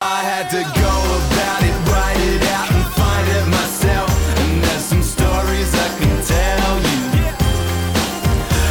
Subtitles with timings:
[0.00, 0.94] I had to go
[1.26, 4.38] about it, write it out, and find it myself.
[4.38, 7.26] And there's some stories I can tell you.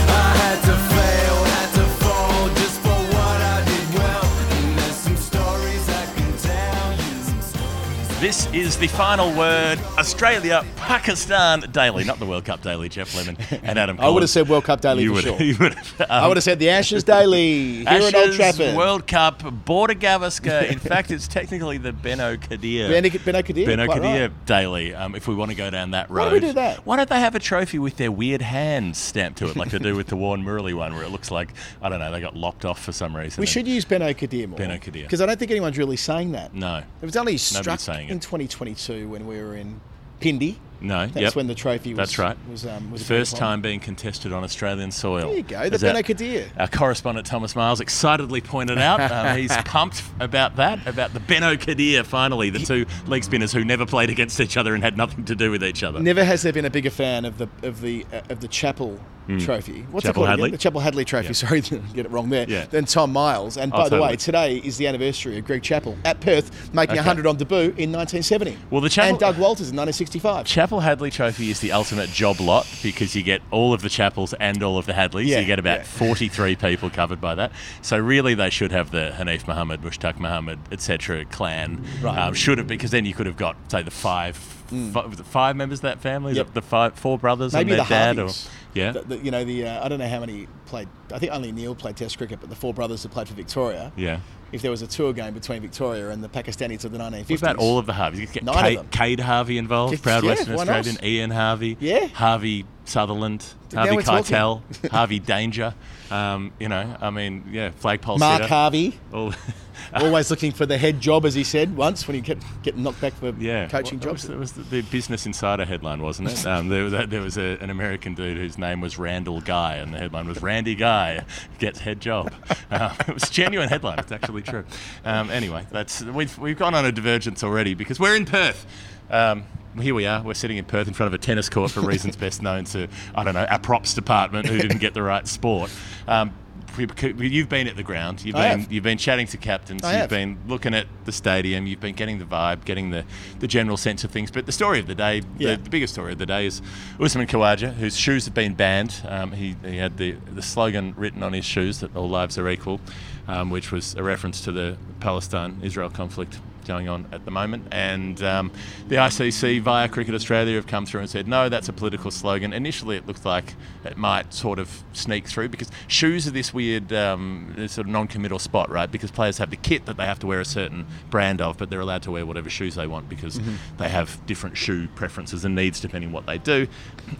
[0.07, 4.23] I had to fail, had to fall just for what I did well.
[4.55, 8.21] And there's some stories I can tell you.
[8.21, 13.37] This is the final word Australia Pakistan Daily, not the World Cup Daily, Geoff Lemon
[13.61, 15.41] and Adam I would have said World Cup Daily you for would, sure.
[15.41, 16.01] You would have.
[16.01, 18.77] Um, I would have said the Ashes Daily here Ashes, at Old Trafford.
[18.77, 20.67] World Cup, Border Gavaskar.
[20.71, 22.89] In fact, it's technically the Benaud Qadir.
[22.89, 24.45] Beno- Benaud Qadir, Benaud Qadir right.
[24.45, 26.23] Daily, um, if we want to go down that road.
[26.23, 26.85] Why do we do that?
[26.85, 29.79] Why don't they have a trophy with their weird hands stamped to it, like they
[29.79, 31.49] do with the Warne-Murali one, where it looks like,
[31.81, 33.41] I don't know, they got lopped off for some reason.
[33.41, 34.57] We and- should use Benaud Qadir more.
[34.57, 35.03] Benaud Qadir.
[35.03, 36.53] Because I don't think anyone's really saying that.
[36.53, 36.77] No.
[37.01, 39.81] It was only struck in 2022 when we were in
[40.21, 40.59] Pindi.
[40.79, 41.35] No, That's yep.
[41.35, 41.97] when the trophy was.
[41.97, 42.37] That's right.
[42.49, 45.27] Was, um, was First time being contested on Australian soil.
[45.27, 46.47] There you go, the As our- Benaud Qadir.
[46.57, 51.57] Our correspondent Thomas Miles excitedly pointed out um, he's pumped about that, about the Benaud
[51.57, 55.25] Qadir finally, the two leg spinners who never played against each other and had nothing
[55.25, 55.99] to do with each other.
[55.99, 58.99] Never has there been a bigger fan of the of the uh, of the Chappell
[59.39, 59.81] Trophy.
[59.91, 60.05] What's.
[60.05, 60.39] Chappell it called?
[60.39, 60.51] Hadley?
[60.51, 61.27] The Chappell Hadley Trophy.
[61.27, 61.31] Yeah.
[61.33, 61.61] Sorry,
[61.93, 62.45] get it wrong there.
[62.49, 62.65] Yeah.
[62.65, 63.57] Than Tom Miles.
[63.57, 66.93] And Oh, by the way, today is the anniversary of Greg Chappell at Perth, making
[66.93, 66.99] Okay.
[66.99, 68.57] 100 on debut in 1970.
[68.69, 70.45] Well, the Chappell- and Doug Walters in 1965.
[70.45, 74.33] Chappell Hadley Trophy is the ultimate job lot because you get all of the Chappells
[74.39, 75.27] and all of the Hadleys.
[75.27, 75.83] Yeah, you get about yeah.
[75.83, 77.51] 43 people covered by that.
[77.81, 81.25] So really, they should have the Hanif Muhammad, Mushtaq Muhammad, etc.
[81.25, 81.83] clan.
[82.01, 82.17] Right.
[82.17, 84.35] Um, should have because then you could have got say the five,
[84.71, 86.33] it five members of that family.
[86.33, 86.53] Yep.
[86.53, 88.29] the five, four brothers Maybe and the their dad, or
[88.73, 88.91] yeah.
[88.91, 90.87] The- the- you know, the uh, I don't know how many played.
[91.13, 93.91] I think only Neil played Test cricket, but the four brothers that played for Victoria.
[93.95, 94.19] Yeah.
[94.53, 97.29] If there was a tour game between Victoria and the Pakistanis of the 1950s.
[97.31, 98.21] What about all of the Harveys?
[98.21, 100.55] You get Nine of Cade, Harvey involved, proud yeah, Western?
[100.55, 102.07] Australian, Ian Harvey, Yeah.
[102.07, 103.97] Harvey Sutherland, Harvey.
[103.97, 104.61] Keitel,
[104.91, 105.73] Harvey Danger.
[106.09, 108.43] Um, you know, I mean, yeah, flagpole Mark.
[108.43, 109.33] Harvey, All-
[109.93, 113.01] always looking for the head job, as he said once when he kept getting knocked
[113.01, 114.23] back for yeah, coaching what jobs.
[114.23, 116.45] was- It was the, the Business Insider headline, wasn't it?
[116.47, 119.93] Um, there, was- there was a, an American dude whose name was Randall Guy, and
[119.93, 121.25] the headline was "Randy Guy
[121.59, 122.31] gets head job."
[122.71, 123.99] Um, it was a genuine headline.
[123.99, 124.63] It's actually true.
[125.03, 128.65] Um, anyway, that's we've we've gone on a divergence already because we're in Perth.
[129.09, 129.43] Um,
[129.81, 130.21] here we are.
[130.23, 132.87] We're sitting in Perth in front of a tennis court for reasons best known to
[133.15, 135.71] I don't know our props department who didn't get the right sport.
[136.07, 136.33] Um,
[136.77, 138.23] You've been at the ground.
[138.23, 138.71] You've I been have.
[138.71, 139.83] you've been chatting to captains.
[139.83, 140.09] I you've have.
[140.11, 141.65] been looking at the stadium.
[141.65, 143.03] You've been getting the vibe, getting the,
[143.39, 144.29] the general sense of things.
[144.29, 145.55] But the story of the day, Yeah.
[145.55, 146.61] the, the biggest story of the day is
[146.99, 149.01] Usman Khawaja, whose shoes have been banned.
[149.07, 152.47] Um, he, he had the, the slogan written on his shoes that all lives are
[152.47, 152.79] equal,
[153.27, 157.67] um, which was a reference to the Palestine-Israel conflict going on at the moment.
[157.71, 158.51] And um,
[158.87, 162.53] the ICC via Cricket Australia have come through and said, no, that's a political slogan.
[162.53, 163.55] Initially, it looked like
[163.85, 168.39] it might sort of sneak through because shoes are this weird um, sort of non-committal
[168.39, 168.91] spot, right?
[168.91, 171.69] Because players have the kit that they have to wear a certain brand of, but
[171.69, 173.39] they're allowed to wear whatever shoes they want because
[173.77, 176.67] they have different shoe preferences and needs depending on what they do.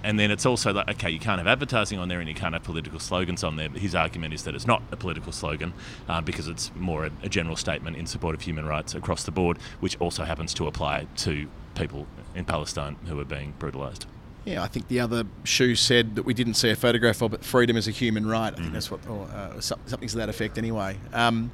[0.04, 2.54] And then it's also like, okay, you can't have advertising on there and you can't
[2.54, 3.70] have political slogans on there.
[3.70, 5.74] But his argument is that it's not a political slogan
[6.10, 9.32] uh, because it's more a, a general statement in support of human rights across the
[9.38, 14.06] board, which also happens to apply to people in Palestine who are being brutalised.
[14.46, 17.44] Yeah, I think the other shoe said that we didn't see a photograph of, but
[17.44, 18.48] freedom is a human right.
[18.48, 18.62] I Mm-hmm.
[18.64, 20.98] think that's what, or uh, something to that effect anyway.
[21.14, 21.52] Um,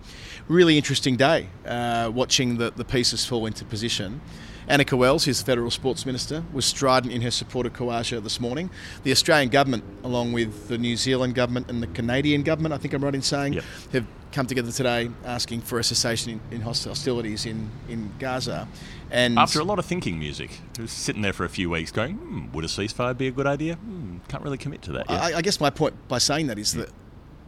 [0.48, 4.22] really interesting day uh, watching the, the pieces fall into position.
[4.70, 8.40] Anika Wells, who's the Federal Sports Minister, was strident in her support of Khawaja this
[8.40, 8.70] morning.
[9.04, 12.94] The Australian government, along with the New Zealand government and the Canadian government, I think
[12.94, 13.64] I'm right in saying, Yep.
[13.94, 18.68] have come together today asking for a cessation in, in hostilities in, in Gaza.
[19.12, 22.16] And After a lot of thinking music, it sitting there for a few weeks going,
[22.16, 23.76] hmm, would a ceasefire be a good idea?
[23.76, 25.22] Hmm, can't really commit to that yet.
[25.22, 26.90] I, I guess my point by saying that is that,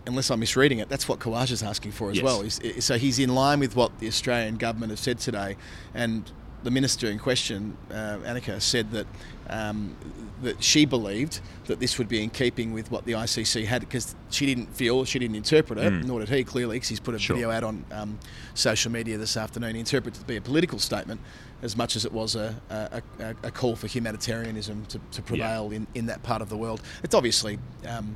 [0.05, 2.23] unless I'm misreading it, that's what Khawaja's asking for as Yes.
[2.23, 2.41] well.
[2.41, 5.55] Is- so he's in line with what the Australian government have said today,
[5.95, 6.31] and
[6.63, 9.07] the minister in question, uh, Anika, said that
[9.49, 9.95] um,
[10.41, 14.15] that she believed that this would be in keeping with what the ICC had, because
[14.31, 17.17] she didn't feel, she didn't interpret it, nor did he clearly, because he's put a
[17.17, 17.21] Mm.
[17.21, 17.35] Sure.
[17.35, 18.19] video out on um,
[18.55, 19.75] social media this afternoon.
[19.75, 21.21] He interpreted it to be a political statement
[21.61, 25.71] as much as it was a, a, a, a call for humanitarianism to, to prevail
[25.71, 26.81] in, in that part of the world.
[27.03, 27.57] It's obviously
[27.87, 28.15] um,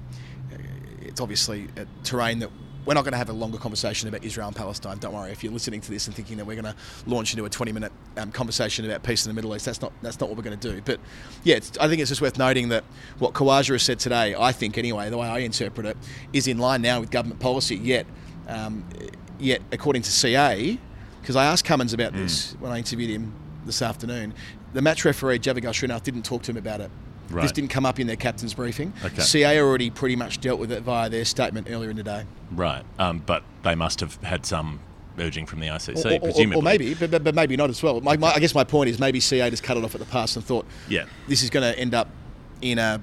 [1.02, 2.50] it's obviously a terrain that
[2.90, 4.98] we're not going to have a longer conversation about Israel and Palestine.
[4.98, 5.32] Don't worry.
[5.32, 6.76] If you're listening to this and thinking that we're going to
[7.06, 9.94] launch into a 20 minute um, conversation about peace in the Middle East, that's not
[10.02, 10.82] that's not what we're going to do.
[10.84, 11.00] But
[11.44, 12.84] yeah, it's, I think it's just worth noting that
[13.20, 15.98] what Khawaja has said today, I think anyway, the way I interpret it,
[16.34, 17.76] is in line now with government policy.
[17.76, 18.08] Yet,
[18.48, 18.84] um,
[19.38, 20.80] yet according to CA,
[21.22, 23.32] because I asked Cummins about this when I interviewed him
[23.68, 24.34] this afternoon,
[24.74, 26.90] the match referee Javagal Srinath didn't talk to him about it.
[27.30, 28.94] This didn't come up in their captain's briefing.
[29.04, 29.22] Okay.
[29.22, 32.24] CA already pretty much dealt with it via their statement earlier in the day.
[32.52, 32.84] Right.
[32.98, 34.80] Um, but they must have had some
[35.18, 36.56] urging from the ICC, or, or- presumably.
[36.60, 38.00] or maybe, but, but, but maybe not as well.
[38.02, 40.06] My, my, I guess my point is maybe CA just cut it off at the
[40.08, 41.06] pass and thought, Yeah.
[41.28, 42.08] this is going to end up
[42.62, 43.02] in a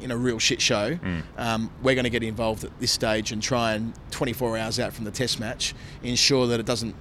[0.00, 0.94] in a real shit show.
[0.96, 1.22] Mm.
[1.36, 4.94] Um, we're going to get involved at this stage and try and 24 hours out
[4.94, 6.94] from the test match, ensure that it doesn't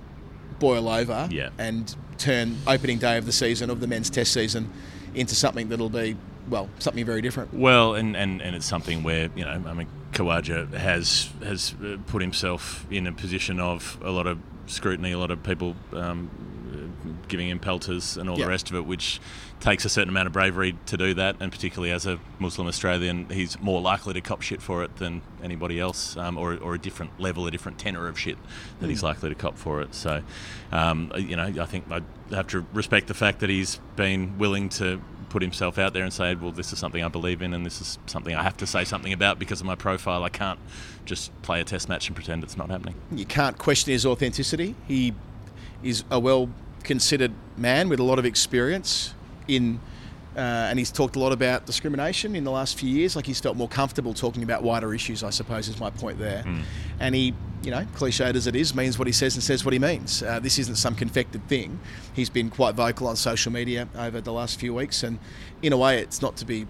[0.60, 1.52] boil over Yeah.
[1.58, 4.70] and turn opening day of the season of the men's test season
[5.16, 6.18] into something that'll be
[6.50, 7.54] well something very different.
[7.54, 11.98] Well, and, and, and it's something where you know, I mean, Khawaja has has uh,
[12.08, 16.30] put himself in a position of a lot of scrutiny, a lot of people um,
[17.28, 18.46] giving him pelters and all Yeah.
[18.46, 19.20] the rest of it, which
[19.60, 21.36] takes a certain amount of bravery to do that.
[21.40, 25.22] And particularly as a Muslim Australian, he's more likely to cop shit for it than
[25.44, 28.38] anybody else, um, or, or a different level, a different tenor of shit
[28.80, 28.90] that Hmm.
[28.90, 29.94] he's likely to cop for it.
[29.96, 30.22] So,
[30.72, 32.02] um, you know, I think I
[32.34, 36.12] have to respect the fact that he's been willing to put himself out there and
[36.12, 38.68] say, well, this is something I believe in and this is something I have to
[38.68, 40.24] say something about because of my profile.
[40.24, 40.60] I can't
[41.06, 42.96] just play a test match and pretend it's not happening.
[43.12, 44.76] You can't question his authenticity.
[44.88, 45.14] He
[45.84, 46.50] is a well
[46.84, 49.14] considered man with a lot of experience
[49.48, 49.80] in.
[50.36, 53.16] Uh, and he's talked a lot about discrimination in the last few years.
[53.16, 56.46] Like he's felt more comfortable talking about wider issues, I suppose, is my point there.
[57.00, 59.74] And he, you know, cliched as it is, means what he says and says what
[59.74, 60.22] he means.
[60.22, 61.80] Uh, this isn't some confected thing.
[62.14, 65.20] He's been quite vocal on social media over the last few weeks, and
[65.62, 66.68] in a way, it's not to be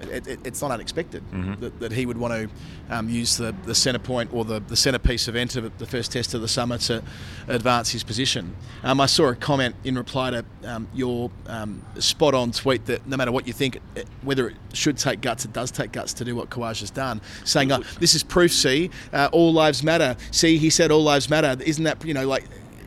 [0.00, 1.22] it, it, it's not unexpected
[1.60, 2.48] that, that he would want to
[2.94, 6.34] um, use the, the centre point or the, the centrepiece event of the first test
[6.34, 7.02] of the summer to
[7.48, 8.54] advance his position.
[8.82, 13.06] Um, I saw a comment in reply to um, your um, spot on tweet that
[13.06, 16.12] no matter what you think, it, whether it should take guts, it does take guts
[16.14, 17.20] to do what Kawaj has done.
[17.44, 20.16] Saying, oh, this is proof, see, uh, all lives matter.
[20.30, 21.56] See, he said all lives matter.
[21.64, 22.44] Isn't that, you know, like,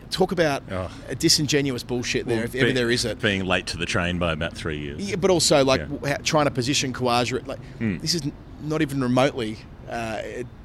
[0.10, 0.90] talk about Oh.
[1.10, 3.20] a disingenuous bullshit there, if ever Be- there is it.
[3.22, 5.10] Being late to the train by about three years.
[5.10, 6.18] Yeah, but also like Yeah.
[6.18, 7.46] Trying to position Khawaja.
[7.48, 8.22] Like this is
[8.64, 9.58] not even remotely
[9.90, 10.22] uh,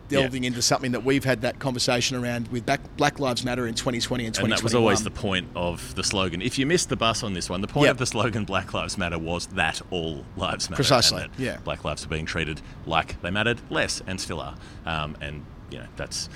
[0.08, 3.72] delving into something that we've had that conversation around with Black, Black Lives Matter in
[3.74, 4.44] 2020 and 2021.
[4.52, 6.42] And that was always the point of the slogan.
[6.42, 7.92] If you missed the bus on this one, the point Yep.
[7.92, 10.76] of the slogan "Black Lives Matter" was that all lives matter.
[10.76, 11.58] Precisely, yeah.
[11.64, 14.54] Black lives are being treated like they mattered less, and still are.
[14.84, 16.28] Um, and you know that's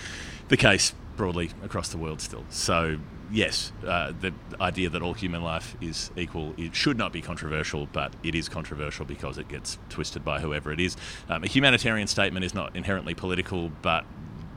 [0.48, 2.44] the case broadly across the world still.
[2.50, 2.98] So
[3.30, 7.88] yes, uh, the idea that all human life is equal it should not be controversial,
[7.92, 10.96] but it is controversial because it gets twisted by whoever it is.
[11.28, 14.04] Um, a humanitarian statement is not inherently political, but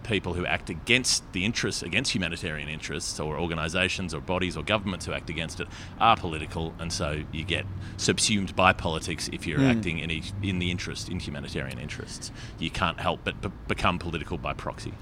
[0.04, 5.06] people who act against the interests, against humanitarian interests, or organisations or bodies or governments
[5.06, 5.68] who act against it
[6.00, 7.66] are political, and so you get
[7.98, 12.32] subsumed by politics if you're acting in, each, in the interest, in humanitarian interests.
[12.60, 14.94] You can't help but be- become political by proxy.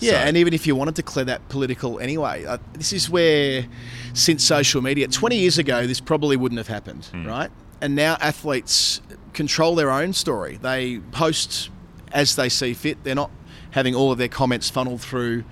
[0.00, 3.10] Yeah, So- and even if you wanted to declare that political anyway, uh, this is
[3.10, 3.66] where,
[4.14, 7.26] since social media, 20 years ago, this probably wouldn't have happened, Hmm.
[7.26, 7.50] right?
[7.80, 9.00] And now athletes
[9.34, 10.58] control their own story.
[10.60, 11.70] They post
[12.12, 13.04] as they see fit.
[13.04, 13.30] They're not
[13.72, 15.44] having all of their comments funneled through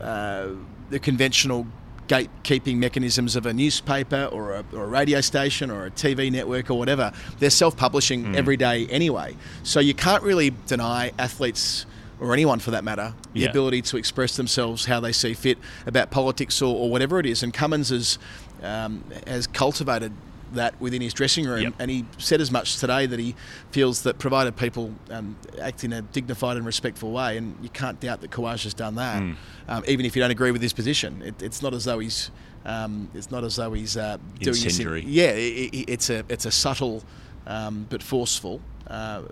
[0.00, 0.48] uh,
[0.90, 1.66] the conventional
[2.08, 6.70] gatekeeping mechanisms of a newspaper or a, or a radio station or a TV network
[6.70, 7.12] or whatever.
[7.38, 8.34] They're self publishing Hmm.
[8.34, 9.36] every day anyway.
[9.62, 11.86] So you can't really deny athletes
[12.20, 13.48] or anyone for that matter the Yeah.
[13.50, 17.42] ability to express themselves how they see fit about politics or, or whatever it is.
[17.42, 18.18] And Cummins has,
[18.62, 20.12] um, has cultivated
[20.54, 21.62] that within his dressing room.
[21.62, 21.74] Yep.
[21.78, 23.34] And he said as much today that he
[23.70, 28.00] feels that provided people um, act in a dignified and respectful way, and you can't
[28.00, 29.32] doubt that Kawaj has done that, Hmm.
[29.68, 31.22] um, even if you don't agree with his position.
[31.22, 32.30] It, it's not as though he's.
[32.66, 34.78] Um, it's not as though he's uh, doing this.
[34.78, 37.02] In, yeah, it, it, it's a it's a subtle
[37.46, 39.22] um, but forceful uh,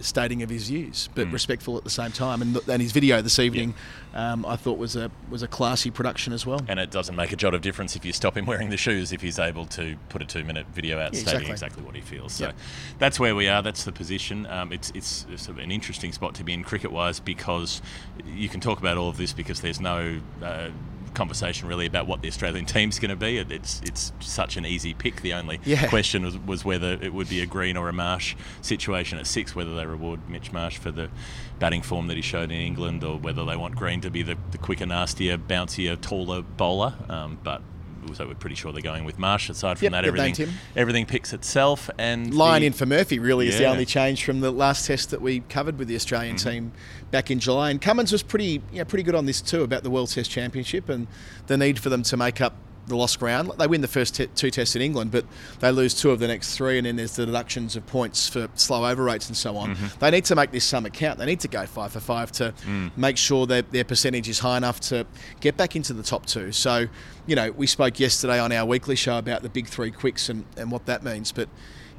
[0.00, 1.32] stating of his views, but Hmm.
[1.34, 2.40] respectful at the same time.
[2.40, 3.74] And, th- and his video this evening,
[4.14, 6.62] um, I thought was a was a classy production as well.
[6.66, 9.12] And it doesn't make a jot of difference if you stop him wearing the shoes
[9.12, 11.50] if he's able to put a two-minute video out Yeah, stating exactly.
[11.52, 12.32] exactly what he feels.
[12.32, 12.52] So
[12.98, 13.60] that's where we are.
[13.60, 14.46] That's the position.
[14.46, 17.82] Um, it's it's sort of an interesting spot to be in cricket-wise because
[18.26, 20.20] you can talk about all of this because there's no.
[20.42, 20.70] Uh,
[21.14, 23.38] conversation really about what the Australian team's going to be.
[23.38, 25.22] It- it's it's such an easy pick.
[25.22, 25.86] The only Yeah.
[25.88, 29.54] question was, was whether it would be a Green or a Marsh situation at six
[29.54, 31.08] whether they reward Mitch Marsh for the
[31.58, 34.36] batting form that he showed in England or whether they want Green to be the,
[34.50, 36.94] the quicker nastier bouncier taller bowler.
[37.08, 37.62] Um, but
[38.14, 39.48] so we're pretty sure they're going with Marsh.
[39.48, 40.50] Aside from Yep, that, everything him.
[40.76, 41.88] everything picks itself.
[41.98, 45.10] And Lyon the- in for Murphy really is the only change from the last test
[45.10, 46.48] that we covered with the Australian Mm-hmm.
[46.50, 46.72] team
[47.10, 47.70] back in July.
[47.70, 50.30] And Cummins was pretty, you know, pretty good on this too about the World Test
[50.30, 51.06] Championship and
[51.46, 52.54] the need for them to make up
[52.88, 53.50] the lost ground.
[53.58, 55.24] They win the first two tests in England, but
[55.60, 58.48] they lose two of the next three, and then there's the deductions of points for
[58.54, 59.74] slow over rates and so on.
[59.76, 59.98] Mm-hmm.
[60.00, 61.18] They need to make this sum account.
[61.18, 62.90] They need to go five for five to Mm.
[62.96, 65.06] make sure that their percentage is high enough to
[65.40, 66.52] get back into the top two.
[66.52, 66.86] So,
[67.26, 70.44] you know, we spoke yesterday on our weekly show about the big three quicks and,
[70.56, 71.48] and what that means, but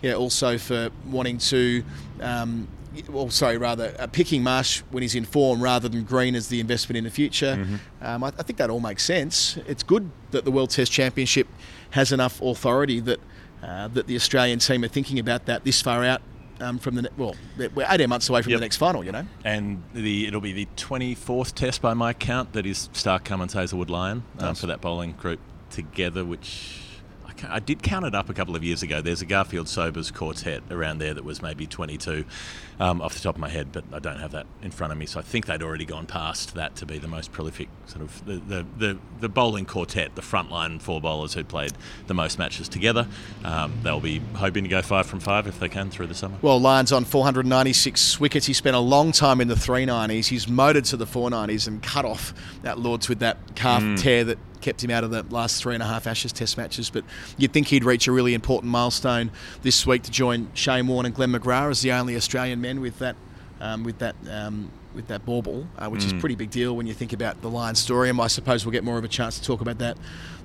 [0.02, 1.84] yeah, also for wanting to,
[2.22, 2.68] um,
[3.10, 6.60] well, sorry, rather uh, picking Marsh when he's in form rather than Green as the
[6.60, 7.68] investment in the future.
[8.02, 9.58] Um, I, I think that all makes sense.
[9.68, 11.48] It's good that the World Test Championship
[11.92, 13.20] has enough authority that
[13.62, 16.22] uh, that the Australian team are thinking about that this far out.
[16.60, 18.60] Um, from the ne- well, we're 18 months away from Yep.
[18.60, 19.26] the next final, you know.
[19.44, 23.90] and the it'll be the 24th test by my count that is Starc Cummins Hazlewood
[23.90, 24.62] Lyon um, Nice.
[24.62, 25.40] for that bowling group
[25.72, 26.80] together, which
[27.50, 29.02] I did count it up a couple of years ago.
[29.02, 32.26] There's a Garfield Sobers quartet around there that was maybe 22
[32.80, 35.00] um, off the top of my head, but I don't have that in front of
[35.00, 35.06] me.
[35.06, 38.26] So I think they'd already gone past that to be the most prolific sort of
[38.26, 41.74] the, the, the, the bowling quartet, the frontline four bowlers who played
[42.08, 43.08] the most matches together.
[43.44, 46.38] Um, they'll be hoping to go five from five if they can through the summer.
[46.42, 48.46] Well, Lyon's on 496 wickets.
[48.46, 50.28] He spent a long time in the 390s.
[50.28, 52.34] He's motored to the 490s and cut off
[52.64, 55.84] that Lords with that calf tear that kept him out of the last three and
[55.84, 56.89] a half Ashes Test matches.
[56.89, 57.03] But
[57.38, 59.29] you'd think he'd reach a really important milestone
[59.62, 63.00] this week to join Shane Warne and Glenn McGrath as the only Australian men with
[63.00, 63.15] that
[63.62, 64.15] um, with that.
[64.29, 67.41] Um, with that bauble, uh, which is a pretty big deal when you think about
[67.41, 69.79] the Lyon's story, and I suppose we'll get more of a chance to talk about
[69.79, 69.98] that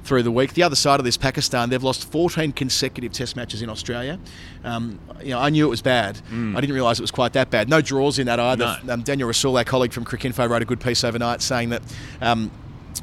[0.04, 0.54] through the week.
[0.54, 4.18] The other side of this, Pakistan, they've lost 14 consecutive Test matches in Australia.
[4.64, 6.18] Um, you know, I knew it was bad.
[6.56, 7.68] I didn't realise it was quite that bad.
[7.68, 8.78] No draws in that either.
[8.84, 8.94] No.
[8.94, 11.82] Um, Danyal Rasool, our colleague from Cricinfo, wrote a good piece overnight saying that.
[12.22, 12.50] Um,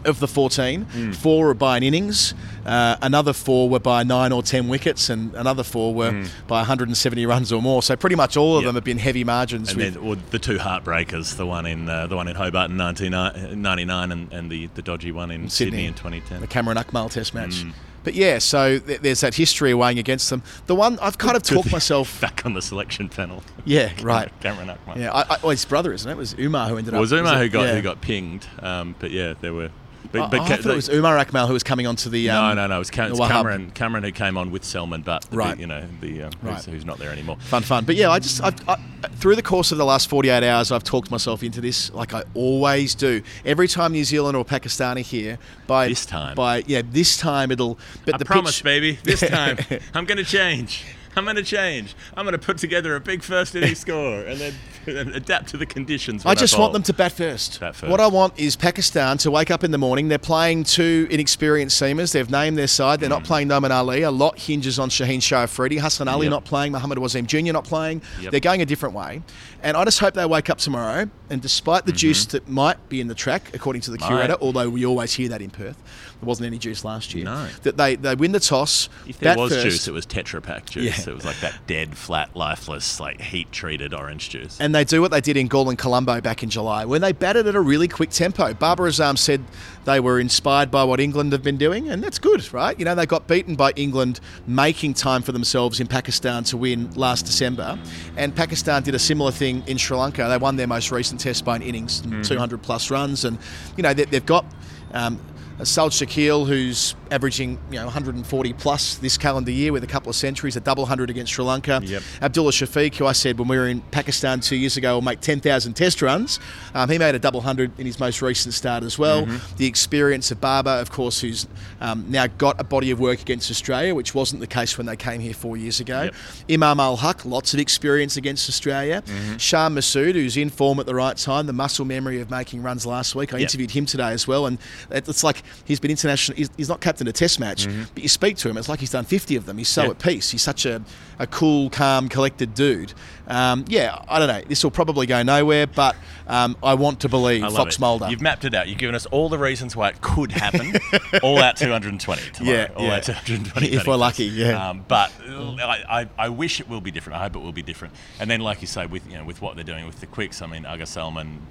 [0.03, 2.33] of the 14, four were by an innings,
[2.65, 7.25] uh, another four were by nine or 10 wickets, and another four were by 170
[7.25, 7.81] runs or more.
[7.81, 8.67] So pretty much all of Yep.
[8.69, 9.71] them have been heavy margins.
[9.71, 12.77] And with, then the two heartbreakers, the one in uh, the one in Hobart in
[12.77, 16.41] 1999 and, and the, the dodgy one in Sydney, in 2010.
[16.41, 17.63] the Kamran Akmal Test match.
[17.63, 17.73] Mm.
[18.05, 20.43] But yeah, so th- there's that history weighing against them.
[20.67, 22.21] The one I've kind of talked myself.
[22.21, 23.43] Back on the selection panel.
[23.65, 24.31] Yeah, right.
[24.39, 24.95] Kamran Akmal.
[24.95, 26.13] Yeah, I, I, well, his brother, isn't it?
[26.13, 27.01] It was Umar who ended It up.
[27.01, 27.73] was Umar it- who got yeah.
[27.75, 29.71] who got pinged, um, but yeah, there were.
[30.19, 32.27] But, I, but I Ca- thought it was Umar Akmal who was coming onto the.
[32.27, 32.75] no, Um, no, no.
[32.75, 33.29] It was, Cam- it's Wahab.
[33.29, 33.71] Kamran.
[33.71, 36.55] Kamran who came on with Selman, but the, you know the uh, Right.
[36.55, 37.37] who's, who's not there anymore.
[37.41, 37.85] Fun, fun.
[37.85, 38.77] But yeah, I just I, I,
[39.15, 42.23] through the course of the last 48 hours, I've talked myself into this, like I
[42.33, 43.21] always do.
[43.45, 46.35] Every time New Zealand or Pakistan are here, by This time.
[46.35, 47.77] by yeah, this time it'll.
[48.05, 48.99] But I the promise, pitch, baby.
[49.03, 49.57] This time,
[49.93, 50.83] I'm going to change.
[51.15, 51.95] I'm going to change.
[52.15, 54.53] I'm going to put together a big first inning score and then
[54.87, 56.23] and adapt to the conditions.
[56.27, 56.61] I just bowl.
[56.61, 57.59] want them to bat first.
[57.59, 57.89] Bat first.
[57.89, 60.09] What I want is Pakistan to wake up in the morning.
[60.09, 62.11] They're playing two inexperienced seamers.
[62.13, 62.99] They've named their side.
[62.99, 64.03] They're not playing Noman Ali.
[64.03, 65.77] A lot hinges on Shaheen Shah Afridi.
[65.77, 66.29] Hassan Ali Mm.
[66.29, 66.31] Yep.
[66.31, 66.71] not playing.
[66.71, 67.51] Muhammad Wasim Jr.
[67.51, 68.03] not playing.
[68.21, 68.31] Yep.
[68.31, 69.23] They're going a different way.
[69.63, 71.09] And I just hope they wake up tomorrow.
[71.31, 74.13] And despite the juice that might be in the track, according to the Mm-hmm.
[74.13, 74.25] Might.
[74.25, 75.81] curator, although we always hear that in Perth,
[76.25, 77.25] there wasn't any juice last year.
[77.25, 77.47] No.
[77.61, 78.89] That they, they win the toss.
[79.07, 81.05] If there was first, juice, it was Tetra Pak juice.
[81.05, 81.11] Yeah.
[81.11, 84.59] It was like that dead, flat, lifeless, like heat-treated orange juice.
[84.59, 87.11] And they do what they did in Galle and Colombo back in July, when they
[87.11, 88.53] batted at a really quick tempo.
[88.55, 89.43] Babar Azam said
[89.85, 92.77] they were inspired by what England have been doing, and that's good, right?
[92.79, 96.91] You know, they got beaten by England making time for themselves in Pakistan to win
[96.95, 97.77] last December.
[98.17, 100.27] And Pakistan did a similar thing in Sri Lanka.
[100.27, 103.25] They won their most recent test by an innings, 200 plus runs.
[103.25, 103.37] And,
[103.77, 104.45] you know, they, they've got.
[104.93, 105.19] Um,
[105.59, 110.15] Saud Shakeel, who's averaging you know 140 plus this calendar year with a couple of
[110.15, 111.79] centuries, a double hundred against Sri Lanka.
[111.83, 112.01] Yep.
[112.21, 115.21] Abdullah Shafiq, who I said when we were in Pakistan two years ago will make
[115.21, 116.39] 10,000 test runs,
[116.73, 119.25] um, he made a double hundred in his most recent start as well.
[119.25, 119.55] Mm-hmm.
[119.57, 121.47] The experience of Babar, of course, who's
[121.81, 124.95] um, now got a body of work against Australia, which wasn't the case when they
[124.95, 126.03] came here four years ago.
[126.03, 126.15] Yep.
[126.51, 129.01] Imam-ul-Haq, lots of experience against Australia.
[129.05, 129.37] Mm-hmm.
[129.37, 132.85] Shan Masood, who's in form at the right time, the muscle memory of making runs
[132.85, 133.33] last week.
[133.33, 133.41] I Yep.
[133.45, 134.57] interviewed him today as well, and
[134.91, 136.37] it's like he's been international.
[136.37, 138.91] He's, he's not captain a Test match, but you speak to him, it's like he's
[138.91, 139.57] done 50 of them.
[139.57, 139.87] He's so Mm-hmm.
[139.89, 139.91] Yeah.
[139.91, 140.31] at peace.
[140.31, 140.81] He's such a,
[141.19, 142.93] a cool, calm, collected dude.
[143.27, 144.41] Um, yeah, I don't know.
[144.47, 145.95] This will probably go nowhere, but
[146.27, 147.81] um, I want to believe Fox it.
[147.81, 148.07] Mulder.
[148.09, 148.67] You've mapped it out.
[148.67, 150.73] You've given us all the reasons why it could happen.
[151.23, 152.57] all out 220 tomorrow.
[152.57, 152.95] Yeah, all yeah.
[152.95, 153.67] out 220.
[153.75, 154.69] If we're lucky, yeah.
[154.69, 155.83] Um, but I,
[156.17, 157.19] I, I wish it will be different.
[157.19, 157.93] I hope it will be different.
[158.19, 160.41] And then, like you say, with you know with what they're doing with the quicks,
[160.41, 161.41] I mean, Agha Salman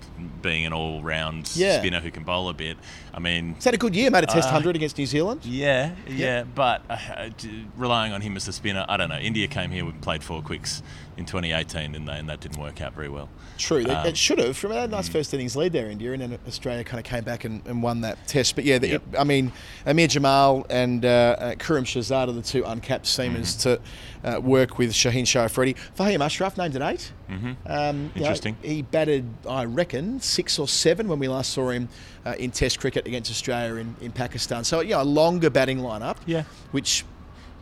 [0.43, 1.79] being an all-round Yeah.
[1.79, 2.77] spinner who can bowl a bit.
[3.13, 5.34] I mean, He's had a good year, made a Uh, Test 100 against New Zealand.
[5.43, 7.31] Yeah, yeah, but uh,
[7.77, 9.19] relying on him as the spinner, I don't know.
[9.19, 10.83] India came here, we played four quicks
[11.17, 12.19] in 2018, didn't they?
[12.19, 13.29] And that didn't work out very well.
[13.57, 14.57] True, Um, it should have.
[14.57, 17.45] From a nice first innings lead there, India, and then Australia kind of came back
[17.45, 18.55] and, and won that test.
[18.57, 19.03] But yeah, the, Yep.
[19.19, 19.53] I mean,
[19.87, 23.81] Aamer Jamal and uh, uh, Khurram Shahzad are the two uncapped seamers to
[24.25, 25.77] uh, work with Shaheen Shah Afridi.
[25.97, 27.53] Fahim Ashraf named at 8 Mm-hmm.
[27.67, 28.57] Um, you know, Interesting.
[28.63, 31.89] he batted, I reckon, six or seven when we last saw him
[32.27, 34.65] uh, in Test cricket against Australia in, in Pakistan.
[34.65, 36.17] So yeah, a longer batting lineup.
[36.27, 36.45] Yeah.
[36.73, 37.05] which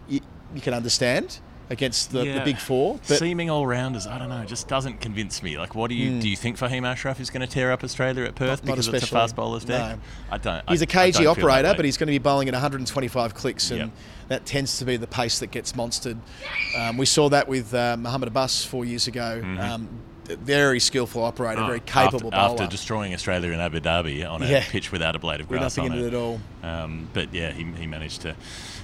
[0.09, 0.21] you,
[0.55, 1.39] you can understand
[1.71, 2.99] against the, the big four.
[3.09, 5.59] But Seeming all rounders, I don't know, just doesn't convince me.
[5.59, 6.29] Like, what do you do?
[6.29, 8.67] You think Fahim Ashraf is going to tear up Australia at Perth Hmm.
[8.69, 9.79] Not- not because it's a fast bowler's day?
[9.79, 9.99] No.
[10.31, 10.69] I don't.
[10.69, 13.81] He's a a cagey operator, but he's going to be bowling at 125 clicks, and
[13.81, 13.91] Yep.
[14.29, 16.19] that tends to be the pace that gets monstered.
[16.77, 19.41] Um, we saw that with uh, Muhammad Abbas four years ago.
[19.59, 22.31] Um, a very skillful operator, very capable.
[22.33, 22.63] Oh, after, bowler.
[22.63, 24.65] after destroying Australia in Abu Dhabi on a Yeah.
[24.69, 26.09] pitch without a blade of grass nothing on in it.
[26.09, 26.41] at all.
[26.63, 28.35] Um, but yeah, he, he managed to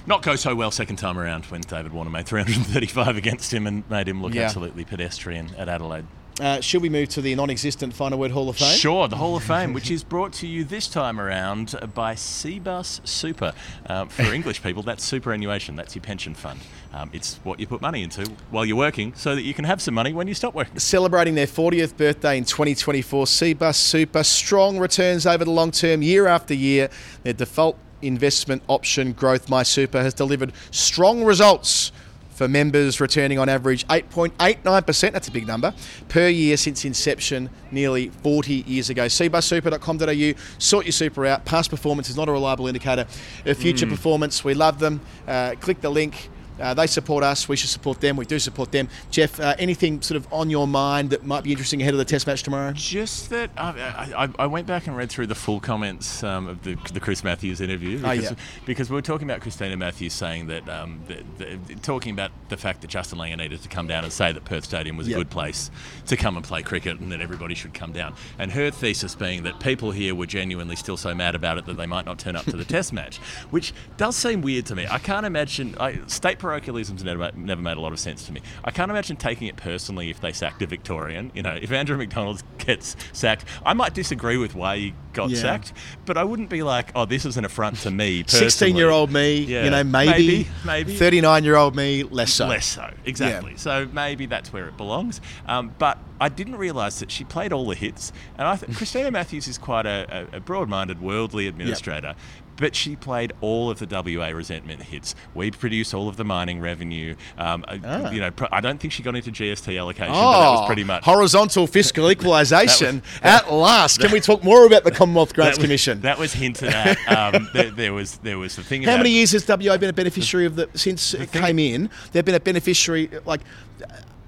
[0.05, 3.89] not go so well second time around when David Warner made 335 against him and
[3.89, 4.43] made him look Yeah.
[4.43, 6.05] absolutely pedestrian at Adelaide.
[6.39, 8.77] Uh, should we move to the non-existent Final Word Hall of Fame?
[8.77, 13.05] Sure, the Hall of Fame, which is brought to you this time around by Cbus
[13.05, 13.51] Super.
[13.87, 16.61] Um, for English people, that's superannuation, that's your pension fund.
[16.93, 19.81] Um, it's what you put money into while you're working so that you can have
[19.81, 20.79] some money when you stop working.
[20.79, 26.27] Celebrating their 40th birthday in 2024, Cbus Super strong returns over the long term, year
[26.27, 26.89] after year.
[27.23, 31.91] Their default investment option, Growth My Super, has delivered strong results
[32.39, 35.73] for members, returning on average 8.89%, that's a big number,
[36.07, 39.07] per year since inception nearly 40 years ago.
[39.07, 41.43] cbussuper.com.au, sort your super out.
[41.43, 43.05] Past performance is not a reliable indicator
[43.45, 44.41] of future performance.
[44.45, 45.01] We love them.
[45.27, 46.29] Uh, click the link.
[46.59, 47.47] Uh, they support us.
[47.47, 48.15] We should support them.
[48.17, 48.89] We do support them.
[49.11, 52.05] Geoff, uh, anything sort of on your mind that might be interesting ahead of the
[52.05, 52.71] Test match tomorrow?
[52.73, 56.63] Just that I, I, I went back and read through the full comments um, of
[56.63, 58.37] the, the Chris Matthews interview Oh, because, yeah.
[58.65, 61.23] because we were talking about Christina Matthews saying that, um, the,
[61.67, 64.45] the, talking about the fact that Justin Langer needed to come down and say that
[64.45, 65.71] Perth Stadium was a good place
[66.07, 68.13] to come and play cricket and that everybody should come down.
[68.37, 71.77] And her thesis being that people here were genuinely still so mad about it that
[71.77, 73.17] they might not turn up to the Test match,
[73.49, 74.85] which does seem weird to me.
[74.89, 78.41] I can't imagine I, state parochialism's never never made a lot of sense to me.
[78.63, 81.31] I can't imagine taking it personally if they sacked a Victorian.
[81.35, 85.41] You know, if Andrew McDonald gets sacked, I might disagree with why he got Yeah.
[85.41, 85.73] sacked,
[86.05, 88.23] but I wouldn't be like, oh, this is an affront to me.
[88.27, 89.65] 16 year old me, Yeah.
[89.65, 90.09] you know, maybe.
[90.27, 90.95] maybe, maybe.
[90.95, 92.47] 39 year old me, less so.
[92.47, 93.53] Less so, exactly.
[93.57, 95.21] So maybe that's where it belongs.
[95.47, 99.11] Um, but I didn't realise that she played all the hits, and I th- Christina
[99.11, 102.15] Matthews is quite a, a, broad-minded, worldly administrator.
[102.57, 105.15] But she played all of the WA resentment hits.
[105.33, 107.15] We produce all of the mining revenue.
[107.37, 108.11] Um, uh, Ah.
[108.11, 110.83] You know, I don't think she got into GST allocation, but that was Oh, pretty
[110.83, 114.01] much horizontal fiscal equalisation at last.
[114.01, 116.01] Can we talk more about the Commonwealth Grants was, Commission?
[116.01, 116.97] That was hinted at.
[117.07, 118.83] Um, there, there was there was the thing.
[118.83, 121.89] How many years has WA been a beneficiary of the since it thing- came in?
[122.11, 123.41] They've been a beneficiary like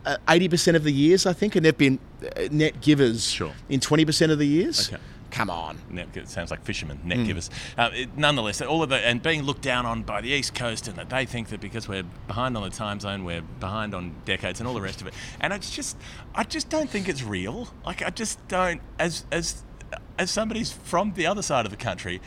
[0.06, 2.00] uh, eighty percent of the years, I think, and they've been
[2.36, 3.54] uh, net givers Sure.
[3.70, 4.89] in twenty percent of the years.
[4.91, 5.02] Okay.
[5.30, 5.78] Come on.
[5.89, 7.24] net, it sounds like fishermen, net Hmm.
[7.26, 7.50] givers.
[7.78, 10.89] Um, it, nonetheless, all of the and being looked down on by the East Coast,
[10.89, 14.13] and that they think that because we're behind on the time zone, we're behind on
[14.26, 15.13] decades, and all the rest of it.
[15.39, 15.96] And it's just,
[16.36, 17.70] I just don't think it's real.
[17.86, 19.63] Like I just don't, as as
[20.22, 22.22] as somebody's from the other side of the country.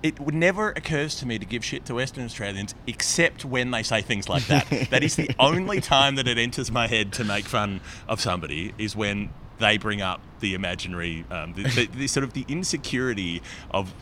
[0.00, 3.82] It would never occurs to me to give shit to Western Australians except when they
[3.82, 4.68] say things like that.
[4.90, 8.74] that is the only time that it enters my head to make fun of somebody
[8.78, 13.42] is when they bring up the imaginary, um, the, the, the sort of the insecurity
[13.72, 13.92] of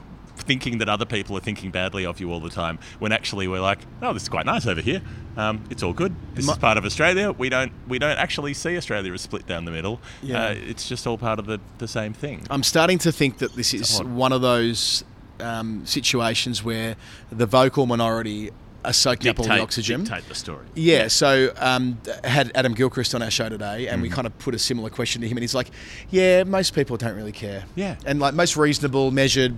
[0.43, 3.61] thinking that other people are thinking badly of you all the time when actually we're
[3.61, 5.01] like oh this is quite nice over here
[5.37, 8.77] um, it's all good this is part of australia we don't we don't actually see
[8.77, 10.47] australia as split down the middle Yeah.
[10.47, 13.55] uh, it's just all part of the, the same thing I'm starting to think that
[13.55, 15.05] this is one of those
[15.41, 16.97] um, situations where
[17.31, 18.51] the vocal minority
[18.85, 20.05] are soaking up all the Dictate- oxygen.
[20.05, 24.09] dictate the story Yeah, so um, had Adam Gilchrist on our show today, and we
[24.09, 24.15] Mm-hmm.
[24.15, 25.71] kind of put a similar question to him, and he's like,
[26.11, 27.65] "Yeah, most people don't really care.
[27.75, 27.97] Yeah.
[28.07, 29.55] and like most reasonable, measured,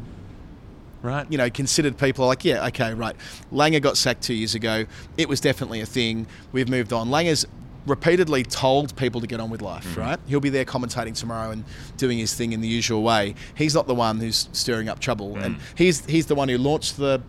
[1.03, 3.17] right you know, considered people are like, yeah, okay, right.
[3.53, 4.87] Langer got sacked two years ago.
[5.17, 6.27] It was definitely a thing.
[6.53, 7.09] We've moved on.
[7.09, 7.47] Langer's
[7.87, 10.01] repeatedly told people to get on with life, Mm-hmm.
[10.01, 10.21] right?
[10.29, 11.65] He'll be there commentating tomorrow and
[11.97, 13.35] doing his thing in the usual way.
[13.57, 15.61] He's not the one who's stirring up trouble, and Mm.
[15.77, 17.21] he's he's the one who launched the.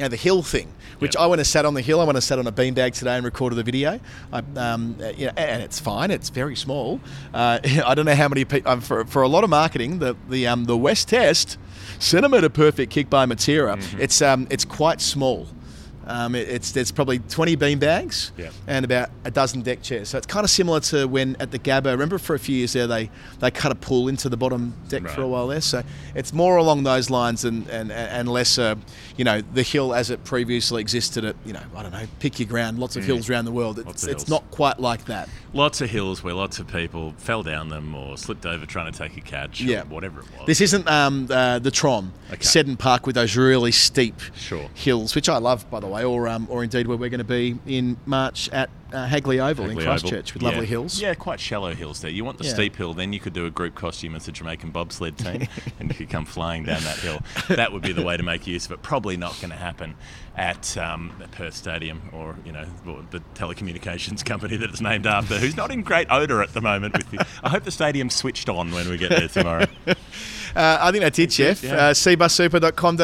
[0.00, 1.22] You know, the hill thing, which Yep.
[1.22, 2.00] I went to sat on the hill.
[2.00, 4.00] I went to sat on a beanbag today and recorded the video.
[4.32, 6.10] I, um, you know, and it's fine.
[6.10, 7.02] It's very small.
[7.34, 9.98] Uh, I don't know how many people um, for, for a lot of marketing.
[9.98, 11.58] The the um, the West Test
[11.98, 13.76] centimeter perfect kick by Matera.
[13.76, 14.00] Mm-hmm.
[14.00, 15.48] It's um it's quite small
[16.06, 18.50] Um, it, it's there's probably 20 bean bags Yeah.
[18.66, 20.08] and about a dozen deck chairs.
[20.08, 21.86] So it's kind of similar to when at the Gabba.
[21.92, 25.06] Remember for a few years there they they cut a pool into the bottom deck
[25.08, 25.60] for a while there.
[25.60, 25.82] So
[26.14, 28.74] it's more along those lines and and, and less, uh,
[29.16, 32.38] you know, the hill as it previously existed at you know I don't know pick
[32.40, 32.78] your ground.
[32.78, 33.78] Lots of hills around the world.
[33.78, 34.08] It's, Mm.
[34.12, 35.28] It's not quite like that.
[35.52, 38.96] Lots of hills where lots of people fell down them or slipped over trying to
[38.98, 39.82] take a catch Yeah.
[39.82, 40.46] or whatever it was.
[40.46, 42.42] This isn't um, uh, the Tron, Okay.
[42.42, 44.68] Seddon Park with those really steep Sure.
[44.74, 47.24] hills, which I love, by the way, or um, or indeed where we're going to
[47.24, 49.98] be in March at uh, Hagley Oval in Hagley Oval.
[50.00, 50.48] Christchurch with Yeah.
[50.48, 51.00] lovely hills.
[51.00, 52.10] Yeah, quite shallow hills there.
[52.10, 52.54] You want the Yeah.
[52.54, 55.46] steep hill, then you could do a group costume as the Jamaican bobsled team
[55.78, 57.20] and you could come flying down that hill.
[57.48, 58.82] That would be the way to make use of it.
[58.82, 59.94] Probably not going to happen
[60.36, 65.06] at um, the Perth Stadium or, you know, or the telecommunications company that it's named
[65.06, 66.96] after, who's not in great odour at the moment.
[66.96, 67.18] With you.
[67.44, 69.66] I hope the stadium's switched on when we get there tomorrow.
[70.54, 71.62] Uh, I think that's it, Geoff.
[71.62, 71.74] yeah.
[71.74, 72.96] Uh, cbussuper.com.au,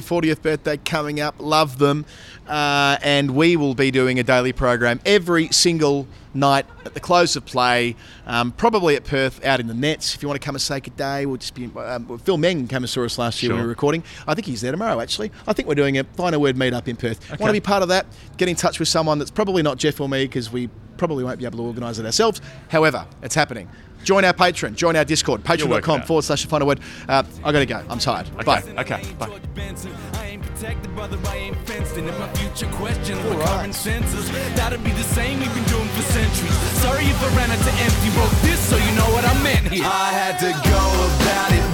[0.00, 1.34] 40th birthday coming up.
[1.38, 2.04] Love them.
[2.46, 7.36] Uh, and we will be doing a daily program every single night at the close
[7.36, 10.14] of play, um, probably at Perth, out in the nets.
[10.14, 11.70] If you want to come and say good day, we'll just be.
[11.76, 14.02] Um, Phil Meng came and saw us last year when we were recording.
[14.26, 15.30] I think he's there tomorrow, actually.
[15.46, 17.30] I think we're doing a final word meetup in Perth.
[17.30, 18.06] Want to be part of that?
[18.36, 21.38] Get in touch with someone that's probably not Geoff or me because we probably won't
[21.38, 22.40] be able to organise it ourselves.
[22.68, 23.68] However, it's happening.
[24.04, 26.06] Join our Patreon, join our Discord, patreon.com out.
[26.06, 26.78] forward slash the final word.
[27.08, 27.82] Uh, I got to go.
[27.88, 28.28] I'm tired.
[28.34, 28.62] Okay, Bye.
[28.82, 29.26] okay, bye.
[29.28, 29.92] George Benson.
[30.12, 31.18] I ain't protected, brother.
[31.26, 32.06] I ain't fenced in.
[32.06, 33.48] And my future questions, my Alright.
[33.48, 34.30] current senses.
[34.56, 36.52] That'll be the same we've been doing for centuries.
[36.84, 38.10] Sorry if I ran out to empty.
[38.18, 39.84] Wrote this so you know what I meant here.
[39.86, 40.82] I had to go
[41.16, 41.73] about it